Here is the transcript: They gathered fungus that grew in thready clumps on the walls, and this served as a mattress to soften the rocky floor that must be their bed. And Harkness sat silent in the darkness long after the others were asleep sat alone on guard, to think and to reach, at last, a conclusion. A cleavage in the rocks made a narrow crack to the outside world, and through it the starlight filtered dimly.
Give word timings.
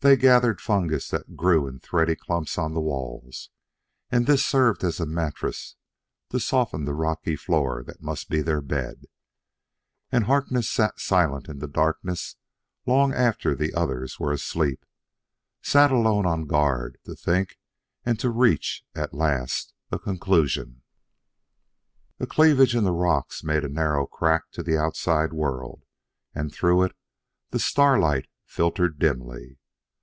They 0.00 0.16
gathered 0.16 0.60
fungus 0.60 1.08
that 1.10 1.36
grew 1.36 1.68
in 1.68 1.78
thready 1.78 2.16
clumps 2.16 2.58
on 2.58 2.74
the 2.74 2.80
walls, 2.80 3.50
and 4.10 4.26
this 4.26 4.44
served 4.44 4.82
as 4.82 4.98
a 4.98 5.06
mattress 5.06 5.76
to 6.30 6.40
soften 6.40 6.86
the 6.86 6.92
rocky 6.92 7.36
floor 7.36 7.84
that 7.84 8.02
must 8.02 8.28
be 8.28 8.42
their 8.42 8.60
bed. 8.60 9.04
And 10.10 10.24
Harkness 10.24 10.68
sat 10.68 10.98
silent 10.98 11.48
in 11.48 11.60
the 11.60 11.68
darkness 11.68 12.34
long 12.84 13.14
after 13.14 13.54
the 13.54 13.72
others 13.74 14.18
were 14.18 14.32
asleep 14.32 14.84
sat 15.62 15.92
alone 15.92 16.26
on 16.26 16.46
guard, 16.46 16.98
to 17.04 17.14
think 17.14 17.60
and 18.04 18.18
to 18.18 18.28
reach, 18.28 18.84
at 18.96 19.14
last, 19.14 19.72
a 19.92 20.00
conclusion. 20.00 20.82
A 22.18 22.26
cleavage 22.26 22.74
in 22.74 22.82
the 22.82 22.90
rocks 22.90 23.44
made 23.44 23.62
a 23.62 23.68
narrow 23.68 24.06
crack 24.08 24.50
to 24.50 24.64
the 24.64 24.76
outside 24.76 25.32
world, 25.32 25.84
and 26.34 26.52
through 26.52 26.82
it 26.82 26.96
the 27.50 27.60
starlight 27.60 28.26
filtered 28.44 28.98
dimly. 28.98 29.60